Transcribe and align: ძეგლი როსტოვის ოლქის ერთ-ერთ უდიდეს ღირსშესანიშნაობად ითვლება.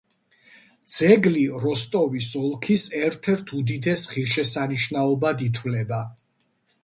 ძეგლი 0.93 1.43
როსტოვის 1.65 2.29
ოლქის 2.39 2.85
ერთ-ერთ 3.01 3.53
უდიდეს 3.59 4.07
ღირსშესანიშნაობად 4.15 5.45
ითვლება. 5.49 6.01